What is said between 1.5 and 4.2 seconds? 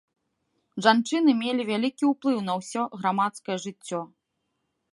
вялікі ўплыў на ўсё грамадскае жыццё.